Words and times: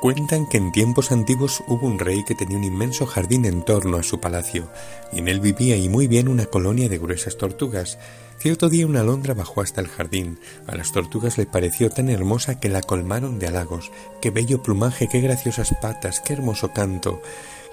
Cuentan 0.00 0.46
que 0.46 0.56
en 0.56 0.72
tiempos 0.72 1.12
antiguos 1.12 1.62
hubo 1.66 1.86
un 1.86 1.98
rey 1.98 2.24
que 2.24 2.34
tenía 2.34 2.56
un 2.56 2.64
inmenso 2.64 3.04
jardín 3.04 3.44
en 3.44 3.62
torno 3.62 3.98
a 3.98 4.02
su 4.02 4.18
palacio, 4.18 4.66
y 5.12 5.18
en 5.18 5.28
él 5.28 5.40
vivía 5.40 5.76
y 5.76 5.90
muy 5.90 6.06
bien 6.06 6.28
una 6.28 6.46
colonia 6.46 6.88
de 6.88 6.96
gruesas 6.96 7.36
tortugas. 7.36 7.98
Cierto 8.38 8.70
día 8.70 8.86
una 8.86 9.00
alondra 9.00 9.34
bajó 9.34 9.60
hasta 9.60 9.82
el 9.82 9.88
jardín. 9.88 10.38
A 10.66 10.74
las 10.74 10.92
tortugas 10.92 11.36
le 11.36 11.44
pareció 11.44 11.90
tan 11.90 12.08
hermosa 12.08 12.58
que 12.58 12.70
la 12.70 12.80
colmaron 12.80 13.38
de 13.38 13.48
halagos. 13.48 13.92
Qué 14.22 14.30
bello 14.30 14.62
plumaje, 14.62 15.06
qué 15.06 15.20
graciosas 15.20 15.74
patas, 15.82 16.20
qué 16.20 16.32
hermoso 16.32 16.72
canto. 16.72 17.20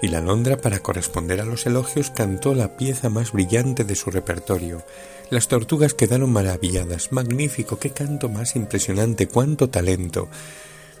Y 0.02 0.08
la 0.08 0.18
alondra, 0.18 0.58
para 0.58 0.80
corresponder 0.80 1.40
a 1.40 1.46
los 1.46 1.64
elogios, 1.64 2.10
cantó 2.10 2.54
la 2.54 2.76
pieza 2.76 3.08
más 3.08 3.32
brillante 3.32 3.84
de 3.84 3.94
su 3.94 4.10
repertorio. 4.10 4.82
Las 5.30 5.48
tortugas 5.48 5.94
quedaron 5.94 6.30
maravilladas. 6.30 7.10
Magnífico, 7.10 7.78
qué 7.78 7.88
canto 7.88 8.28
más 8.28 8.54
impresionante, 8.54 9.28
cuánto 9.28 9.70
talento. 9.70 10.28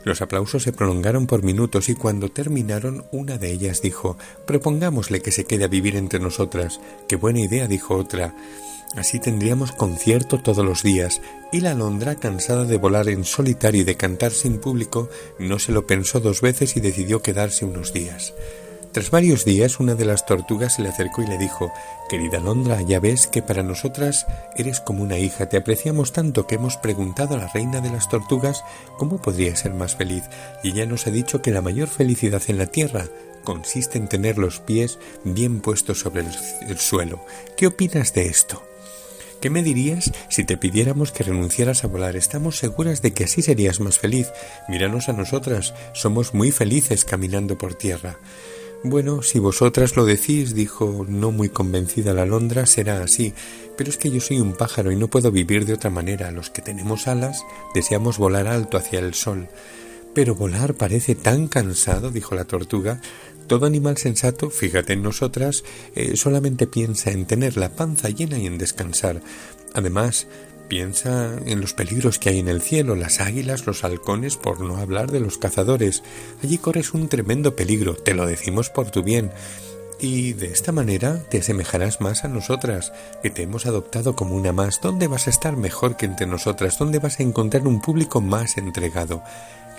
Los 0.08 0.22
aplausos 0.22 0.62
se 0.62 0.72
prolongaron 0.72 1.26
por 1.26 1.42
minutos 1.42 1.90
y 1.90 1.94
cuando 1.94 2.30
terminaron 2.30 3.04
una 3.12 3.36
de 3.36 3.52
ellas 3.52 3.82
dijo 3.82 4.16
Propongámosle 4.46 5.20
que 5.20 5.30
se 5.30 5.44
quede 5.44 5.64
a 5.64 5.68
vivir 5.68 5.96
entre 5.96 6.18
nosotras. 6.18 6.80
Qué 7.06 7.16
buena 7.16 7.40
idea, 7.40 7.66
dijo 7.66 7.94
otra. 7.94 8.34
Así 8.96 9.20
tendríamos 9.20 9.70
concierto 9.72 10.40
todos 10.40 10.64
los 10.64 10.82
días, 10.82 11.20
y 11.52 11.60
la 11.60 11.72
alondra, 11.72 12.14
cansada 12.14 12.64
de 12.64 12.78
volar 12.78 13.10
en 13.10 13.26
solitario 13.26 13.82
y 13.82 13.84
de 13.84 13.98
cantar 13.98 14.32
sin 14.32 14.56
público, 14.56 15.10
no 15.38 15.58
se 15.58 15.72
lo 15.72 15.86
pensó 15.86 16.20
dos 16.20 16.40
veces 16.40 16.78
y 16.78 16.80
decidió 16.80 17.20
quedarse 17.20 17.66
unos 17.66 17.92
días. 17.92 18.32
Tras 18.92 19.10
varios 19.10 19.44
días, 19.44 19.80
una 19.80 19.94
de 19.94 20.06
las 20.06 20.24
tortugas 20.24 20.74
se 20.74 20.82
le 20.82 20.88
acercó 20.88 21.22
y 21.22 21.26
le 21.26 21.36
dijo 21.36 21.70
Querida 22.08 22.38
Alondra, 22.38 22.80
ya 22.80 23.00
ves 23.00 23.26
que 23.26 23.42
para 23.42 23.62
nosotras 23.62 24.26
eres 24.56 24.80
como 24.80 25.02
una 25.02 25.18
hija, 25.18 25.48
te 25.48 25.58
apreciamos 25.58 26.12
tanto 26.12 26.46
que 26.46 26.54
hemos 26.54 26.78
preguntado 26.78 27.34
a 27.34 27.38
la 27.38 27.48
reina 27.48 27.82
de 27.82 27.90
las 27.90 28.08
tortugas 28.08 28.64
cómo 28.96 29.20
podría 29.20 29.54
ser 29.56 29.74
más 29.74 29.94
feliz, 29.94 30.24
y 30.62 30.70
ella 30.70 30.86
nos 30.86 31.06
ha 31.06 31.10
dicho 31.10 31.42
que 31.42 31.50
la 31.50 31.60
mayor 31.60 31.88
felicidad 31.88 32.42
en 32.48 32.56
la 32.56 32.66
tierra 32.66 33.04
consiste 33.44 33.98
en 33.98 34.08
tener 34.08 34.38
los 34.38 34.58
pies 34.60 34.98
bien 35.22 35.60
puestos 35.60 36.00
sobre 36.00 36.22
el, 36.22 36.28
el 36.66 36.78
suelo. 36.78 37.20
¿Qué 37.58 37.66
opinas 37.66 38.14
de 38.14 38.26
esto? 38.26 38.62
¿Qué 39.40 39.50
me 39.50 39.62
dirías 39.62 40.10
si 40.30 40.44
te 40.44 40.56
pidiéramos 40.56 41.12
que 41.12 41.22
renunciaras 41.24 41.84
a 41.84 41.88
volar? 41.88 42.16
Estamos 42.16 42.56
seguras 42.56 43.02
de 43.02 43.12
que 43.12 43.24
así 43.24 43.42
serías 43.42 43.78
más 43.78 43.98
feliz. 43.98 44.32
Míranos 44.66 45.08
a 45.08 45.12
nosotras, 45.12 45.74
somos 45.92 46.34
muy 46.34 46.50
felices 46.50 47.04
caminando 47.04 47.56
por 47.56 47.74
tierra. 47.74 48.18
Bueno, 48.84 49.22
si 49.22 49.40
vosotras 49.40 49.96
lo 49.96 50.04
decís, 50.04 50.54
dijo 50.54 51.04
no 51.08 51.32
muy 51.32 51.48
convencida 51.48 52.14
la 52.14 52.22
alondra, 52.22 52.64
será 52.64 53.02
así, 53.02 53.34
pero 53.76 53.90
es 53.90 53.96
que 53.96 54.10
yo 54.10 54.20
soy 54.20 54.38
un 54.38 54.52
pájaro 54.52 54.92
y 54.92 54.96
no 54.96 55.08
puedo 55.08 55.32
vivir 55.32 55.66
de 55.66 55.72
otra 55.72 55.90
manera. 55.90 56.30
Los 56.30 56.50
que 56.50 56.62
tenemos 56.62 57.08
alas 57.08 57.44
deseamos 57.74 58.18
volar 58.18 58.46
alto 58.46 58.76
hacia 58.76 59.00
el 59.00 59.14
sol. 59.14 59.48
Pero 60.14 60.36
volar 60.36 60.74
parece 60.74 61.16
tan 61.16 61.48
cansado, 61.48 62.12
dijo 62.12 62.36
la 62.36 62.44
tortuga, 62.44 63.00
todo 63.48 63.66
animal 63.66 63.96
sensato, 63.96 64.48
fíjate 64.48 64.92
en 64.92 65.02
nosotras, 65.02 65.64
eh, 65.96 66.16
solamente 66.16 66.68
piensa 66.68 67.10
en 67.10 67.26
tener 67.26 67.56
la 67.56 67.70
panza 67.70 68.10
llena 68.10 68.38
y 68.38 68.46
en 68.46 68.58
descansar. 68.58 69.22
Además, 69.74 70.28
piensa 70.68 71.36
en 71.46 71.60
los 71.60 71.74
peligros 71.74 72.18
que 72.18 72.28
hay 72.28 72.38
en 72.38 72.48
el 72.48 72.62
cielo, 72.62 72.94
las 72.94 73.20
águilas, 73.20 73.66
los 73.66 73.84
halcones, 73.84 74.36
por 74.36 74.60
no 74.60 74.76
hablar 74.76 75.10
de 75.10 75.20
los 75.20 75.38
cazadores. 75.38 76.02
Allí 76.42 76.58
corres 76.58 76.94
un 76.94 77.08
tremendo 77.08 77.56
peligro, 77.56 77.94
te 77.94 78.14
lo 78.14 78.26
decimos 78.26 78.70
por 78.70 78.90
tu 78.90 79.02
bien. 79.02 79.30
Y 80.00 80.34
de 80.34 80.46
esta 80.46 80.70
manera 80.70 81.18
te 81.28 81.38
asemejarás 81.38 82.00
más 82.00 82.24
a 82.24 82.28
nosotras, 82.28 82.92
que 83.22 83.30
te 83.30 83.42
hemos 83.42 83.66
adoptado 83.66 84.14
como 84.14 84.36
una 84.36 84.52
más. 84.52 84.80
¿Dónde 84.80 85.08
vas 85.08 85.26
a 85.26 85.30
estar 85.30 85.56
mejor 85.56 85.96
que 85.96 86.06
entre 86.06 86.26
nosotras? 86.26 86.78
¿Dónde 86.78 87.00
vas 87.00 87.18
a 87.18 87.24
encontrar 87.24 87.66
un 87.66 87.80
público 87.80 88.20
más 88.20 88.58
entregado? 88.58 89.22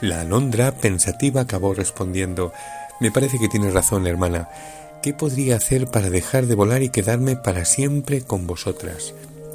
La 0.02 0.22
alondra, 0.22 0.74
pensativa, 0.74 1.42
acabó 1.42 1.74
respondiendo 1.74 2.52
me 3.00 3.12
parece 3.12 3.40
que 3.40 3.47
tienes 3.47 3.74
razón, 3.74 4.08
hermana. 4.08 4.50
¿Qué 5.02 5.13
podría 5.13 5.56
hacer 5.56 5.88
para 5.88 6.09
dejar 6.09 6.47
de 6.47 6.56
volar 6.56 6.84
y 6.84 6.90
quedarme 6.90 7.38
para 7.38 7.63
siempre 7.63 8.22
con 8.22 8.46
vosotras? 8.46 9.13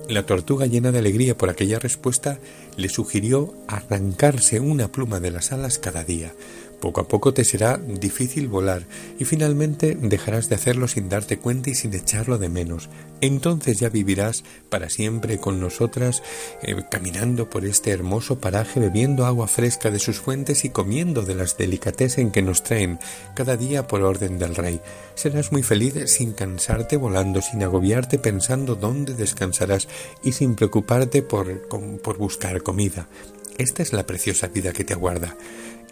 La 0.09 0.27
tortuga, 0.27 0.67
llena 0.67 0.93
de 0.93 0.99
alegría 0.99 1.37
por 1.37 1.49
aquella 1.49 1.79
respuesta, 1.79 2.39
le 2.77 2.91
sugirió 2.91 3.55
arrancarse 3.67 4.61
una 4.61 4.89
pluma 4.89 5.19
de 5.19 5.31
las 5.31 5.51
alas 5.51 5.79
cada 5.79 6.05
día. 6.05 6.35
Poco 6.85 7.01
a 7.01 7.09
poco 7.09 7.33
te 7.33 7.47
será 7.47 7.79
difícil 7.79 8.47
volar 8.47 8.83
y 9.19 9.25
finalmente 9.25 9.97
dejarás 9.99 10.51
de 10.51 10.57
hacerlo 10.57 10.87
sin 10.87 11.09
darte 11.09 11.39
cuenta 11.39 11.71
y 11.71 11.75
sin 11.75 11.95
echarlo 11.95 12.37
de 12.37 12.51
menos. 12.51 12.91
Entonces 13.23 13.79
ya 13.79 13.89
vivirás 13.89 14.45
para 14.69 14.91
siempre 14.91 15.39
con 15.39 15.61
nosotras, 15.61 16.23
eh, 16.61 16.77
caminando 16.91 17.49
por 17.49 17.65
este 17.65 17.91
hermoso 17.91 18.39
paraje, 18.39 18.81
bebiendo 18.81 19.25
agua 19.25 19.49
fresca 19.49 19.91
de 19.91 19.99
sus 19.99 20.21
fuentes 20.21 20.67
y 20.67 20.69
comiendo 20.69 21.23
de 21.23 21.35
las 21.35 21.57
en 22.19 22.31
que 22.31 22.43
nos 22.43 22.63
traen 22.63 22.99
cada 23.35 23.57
día 23.57 23.87
por 23.87 24.03
orden 24.03 24.39
del 24.39 24.55
Rey. 24.55 24.79
Serás 25.15 25.53
muy 25.53 25.63
feliz 25.63 25.95
sin 26.09 26.35
cansarte 26.35 26.99
volando, 26.99 27.41
sin 27.41 27.63
agobiarte 27.63 28.19
pensando 28.19 28.75
dónde 28.75 29.15
descansarás 29.15 29.89
y 30.23 30.33
sin 30.33 30.55
preocuparte 30.55 31.23
por, 31.23 31.67
por 32.03 32.19
buscar 32.19 32.63
comida. 32.63 33.09
Esta 33.57 33.83
es 33.83 33.95
la 33.95 34.05
preciosa 34.05 34.49
vida 34.49 34.75
que 34.75 34.85
te 34.85 34.93
aguarda. 34.93 35.35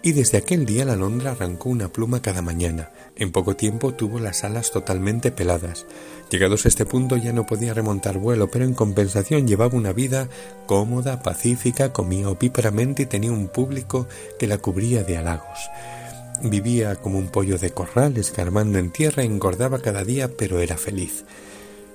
Y 0.05 0.11
desde 0.11 0.37
aquel 0.37 0.65
día 0.65 0.83
la 0.83 0.93
alondra 0.93 1.31
arrancó 1.31 1.69
una 1.69 1.87
pluma 1.87 2.21
cada 2.21 2.41
mañana. 2.41 2.91
En 3.15 3.31
poco 3.31 3.55
tiempo 3.55 3.93
tuvo 3.93 4.19
las 4.19 4.43
alas 4.43 4.69
totalmente 4.69 5.31
peladas. 5.31 5.85
Llegados 6.29 6.65
a 6.65 6.67
este 6.67 6.85
punto 6.85 7.15
ya 7.15 7.31
no 7.31 7.45
podía 7.45 7.73
remontar 7.73 8.17
vuelo, 8.17 8.51
pero 8.51 8.65
en 8.65 8.73
compensación 8.73 9.47
llevaba 9.47 9.77
una 9.77 9.93
vida 9.93 10.27
cómoda, 10.65 11.23
pacífica, 11.23 11.93
comía 11.93 12.27
opíparamente 12.27 13.03
y 13.03 13.05
tenía 13.05 13.31
un 13.31 13.47
público 13.47 14.05
que 14.37 14.45
la 14.47 14.57
cubría 14.57 15.05
de 15.05 15.15
halagos. 15.15 15.69
Vivía 16.43 16.97
como 16.97 17.17
un 17.17 17.29
pollo 17.29 17.57
de 17.57 17.71
corral, 17.71 18.17
escarbando 18.17 18.79
en 18.79 18.91
tierra, 18.91 19.23
engordaba 19.23 19.79
cada 19.79 20.03
día, 20.03 20.27
pero 20.37 20.59
era 20.59 20.75
feliz. 20.75 21.23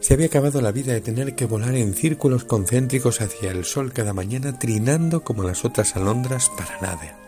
Se 0.01 0.15
había 0.15 0.27
acabado 0.27 0.63
la 0.63 0.73
vida 0.73 0.95
de 0.95 1.03
tener 1.03 1.35
que 1.35 1.45
volar 1.45 1.75
en 1.75 1.93
círculos 1.93 2.45
concéntricos 2.45 3.21
hacia 3.21 3.51
el 3.51 3.67
sol 3.67 3.93
cada 3.93 4.15
mañana, 4.15 4.59
trinando 4.59 5.25
como 5.25 5.43
las 5.43 5.67
otras 5.67 5.95
alondras 5.95 6.51
para 6.57 6.81
nada. 6.81 7.28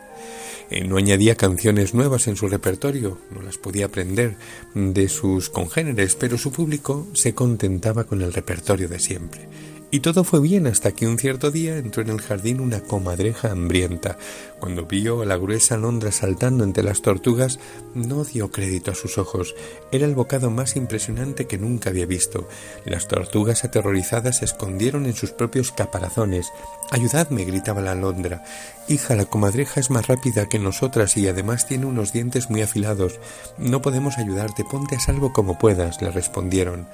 Eh, 0.71 0.87
no 0.87 0.97
añadía 0.97 1.35
canciones 1.35 1.95
nuevas 1.95 2.29
en 2.29 2.37
su 2.37 2.49
repertorio, 2.49 3.19
no 3.35 3.43
las 3.43 3.59
podía 3.59 3.87
aprender 3.87 4.37
de 4.75 5.09
sus 5.09 5.51
congéneres, 5.51 6.15
pero 6.15 6.39
su 6.39 6.53
público 6.53 7.09
se 7.13 7.35
contentaba 7.35 8.05
con 8.05 8.23
el 8.23 8.33
repertorio 8.33 8.89
de 8.89 9.01
siempre. 9.01 9.49
Y 9.93 10.01
todo 10.01 10.23
fue 10.23 10.39
bien 10.39 10.69
hasta 10.69 10.93
que 10.93 11.09
un 11.09 11.19
cierto 11.19 11.51
día 11.51 11.77
entró 11.77 12.03
en 12.03 12.11
el 12.11 12.21
jardín 12.21 12.61
una 12.61 12.81
comadreja 12.81 13.51
hambrienta. 13.51 14.17
Cuando 14.61 14.87
vio 14.87 15.23
a 15.23 15.27
la 15.27 15.37
gruesa 15.37 15.75
alondra 15.75 16.13
saltando 16.13 16.63
entre 16.63 16.85
las 16.85 17.03
tortugas, 17.03 17.59
no 17.95 18.23
dio 18.25 18.53
crédito 18.53 18.93
a 18.93 18.95
sus 18.95 19.19
ojos. 19.19 19.57
Era 19.91 20.07
el 20.07 20.15
bocado 20.15 20.49
más 20.49 20.77
impresionante 20.77 21.49
que 21.49 21.59
nunca 21.59 21.91
había 21.91 22.07
visto. 22.07 22.49
Las 22.85 23.09
tortugas 23.09 23.65
aterrorizadas 23.65 24.39
se 24.39 24.45
escondieron 24.45 25.07
en 25.07 25.15
sus 25.15 25.33
propios 25.33 25.73
caparazones. 25.73 26.47
Ayudadme, 26.93 27.45
gritaba 27.45 27.81
la 27.81 27.93
alondra. 27.93 28.45
Hija, 28.87 29.17
la 29.17 29.25
comadreja 29.25 29.81
es 29.81 29.91
más 29.91 30.07
rápida 30.07 30.49
que 30.49 30.61
nosotras 30.61 31.17
y 31.17 31.27
además 31.27 31.67
tiene 31.67 31.87
unos 31.87 32.13
dientes 32.13 32.49
muy 32.49 32.63
afilados. 32.63 33.19
No 33.59 33.83
podemos 33.83 34.19
ayudarte, 34.19 34.65
ponte 34.65 34.95
a 34.95 35.01
salvo 35.01 35.33
como 35.33 35.59
puedas, 35.59 36.01
le 36.01 36.13
respondieron. 36.13 36.87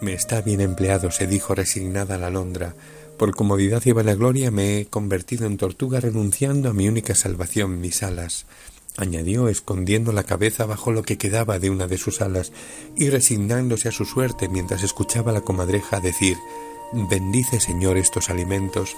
Me 0.00 0.12
está 0.12 0.42
bien 0.42 0.60
empleado, 0.60 1.10
se 1.10 1.26
dijo 1.26 1.54
resignada 1.54 2.18
la 2.18 2.26
alondra. 2.26 2.74
Por 3.16 3.34
comodidad 3.34 3.82
y 3.86 3.92
vanagloria 3.92 4.50
me 4.50 4.78
he 4.78 4.86
convertido 4.86 5.46
en 5.46 5.56
tortuga 5.56 6.00
renunciando 6.00 6.68
a 6.68 6.74
mi 6.74 6.88
única 6.88 7.14
salvación, 7.14 7.80
mis 7.80 8.02
alas. 8.02 8.44
añadió, 8.98 9.48
escondiendo 9.48 10.12
la 10.12 10.24
cabeza 10.24 10.66
bajo 10.66 10.92
lo 10.92 11.02
que 11.02 11.18
quedaba 11.18 11.58
de 11.58 11.70
una 11.70 11.86
de 11.86 11.98
sus 11.98 12.20
alas 12.20 12.52
y 12.96 13.10
resignándose 13.10 13.88
a 13.88 13.92
su 13.92 14.04
suerte 14.04 14.48
mientras 14.48 14.82
escuchaba 14.82 15.30
a 15.30 15.34
la 15.34 15.42
comadreja 15.42 16.00
decir 16.00 16.36
Bendice, 16.92 17.60
Señor, 17.60 17.96
estos 17.96 18.30
alimentos. 18.30 18.96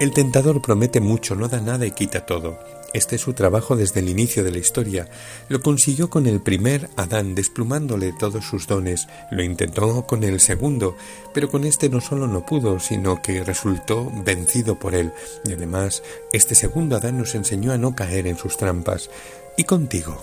El 0.00 0.12
tentador 0.12 0.60
promete 0.60 1.00
mucho, 1.00 1.34
no 1.36 1.48
da 1.48 1.60
nada 1.60 1.86
y 1.86 1.92
quita 1.92 2.26
todo. 2.26 2.58
Este 2.92 3.16
es 3.16 3.22
su 3.22 3.32
trabajo 3.32 3.74
desde 3.74 4.00
el 4.00 4.08
inicio 4.08 4.44
de 4.44 4.50
la 4.50 4.58
historia. 4.58 5.08
Lo 5.48 5.62
consiguió 5.62 6.10
con 6.10 6.26
el 6.26 6.40
primer 6.40 6.90
Adán, 6.96 7.34
desplumándole 7.34 8.12
todos 8.18 8.44
sus 8.44 8.66
dones. 8.66 9.08
Lo 9.30 9.42
intentó 9.42 10.06
con 10.06 10.24
el 10.24 10.40
segundo, 10.40 10.96
pero 11.32 11.50
con 11.50 11.64
este 11.64 11.88
no 11.88 12.00
solo 12.00 12.26
no 12.26 12.44
pudo, 12.44 12.80
sino 12.80 13.22
que 13.22 13.44
resultó 13.44 14.12
vencido 14.24 14.78
por 14.78 14.94
él. 14.94 15.12
Y 15.44 15.52
además, 15.54 16.02
este 16.32 16.54
segundo 16.54 16.96
Adán 16.96 17.18
nos 17.18 17.34
enseñó 17.34 17.72
a 17.72 17.78
no 17.78 17.94
caer 17.96 18.26
en 18.26 18.36
sus 18.36 18.56
trampas. 18.56 19.08
Y 19.56 19.64
contigo. 19.64 20.22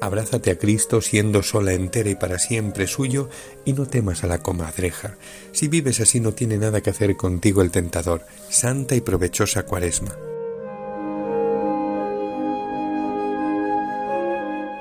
Abrázate 0.00 0.50
a 0.50 0.58
Cristo 0.58 1.02
siendo 1.02 1.42
sola 1.42 1.74
entera 1.74 2.08
y 2.08 2.14
para 2.14 2.38
siempre 2.38 2.86
suyo 2.86 3.28
y 3.66 3.74
no 3.74 3.86
temas 3.86 4.24
a 4.24 4.28
la 4.28 4.38
comadreja. 4.38 5.16
Si 5.52 5.68
vives 5.68 6.00
así 6.00 6.20
no 6.20 6.32
tiene 6.32 6.56
nada 6.56 6.80
que 6.80 6.90
hacer 6.90 7.16
contigo 7.16 7.60
el 7.60 7.70
tentador. 7.70 8.24
Santa 8.48 8.94
y 8.94 9.02
provechosa 9.02 9.64
cuaresma. 9.64 10.29